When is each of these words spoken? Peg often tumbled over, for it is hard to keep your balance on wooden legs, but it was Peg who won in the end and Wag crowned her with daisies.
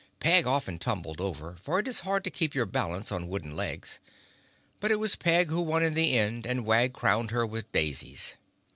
Peg 0.19 0.47
often 0.47 0.79
tumbled 0.79 1.21
over, 1.21 1.57
for 1.61 1.77
it 1.77 1.87
is 1.87 1.99
hard 1.99 2.23
to 2.23 2.31
keep 2.31 2.55
your 2.55 2.65
balance 2.65 3.11
on 3.11 3.27
wooden 3.27 3.55
legs, 3.55 3.99
but 4.79 4.89
it 4.89 4.97
was 4.97 5.15
Peg 5.15 5.49
who 5.49 5.61
won 5.61 5.83
in 5.83 5.93
the 5.93 6.17
end 6.17 6.47
and 6.47 6.65
Wag 6.65 6.91
crowned 6.91 7.29
her 7.29 7.45
with 7.45 7.71
daisies. 7.71 8.33